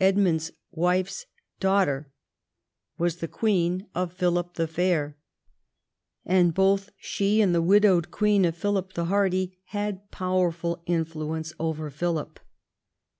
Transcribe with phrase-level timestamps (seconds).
[0.00, 1.26] Edmund's wife's
[1.60, 2.10] daughter
[2.98, 5.16] was the queen of Philip the Fair,
[6.26, 11.90] and both she and the widowed queen of Philip the Hardy had powerful influence over
[11.90, 12.40] Philip.